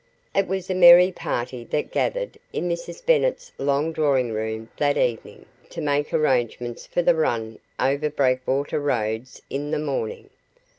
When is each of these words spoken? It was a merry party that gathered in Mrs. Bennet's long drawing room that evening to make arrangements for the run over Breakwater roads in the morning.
It 0.33 0.47
was 0.47 0.67
a 0.67 0.73
merry 0.73 1.11
party 1.11 1.63
that 1.65 1.91
gathered 1.91 2.39
in 2.51 2.67
Mrs. 2.67 3.05
Bennet's 3.05 3.51
long 3.59 3.91
drawing 3.91 4.31
room 4.33 4.67
that 4.77 4.97
evening 4.97 5.45
to 5.69 5.79
make 5.79 6.11
arrangements 6.11 6.87
for 6.87 7.03
the 7.03 7.13
run 7.13 7.59
over 7.79 8.09
Breakwater 8.09 8.79
roads 8.79 9.43
in 9.51 9.69
the 9.69 9.77
morning. 9.77 10.31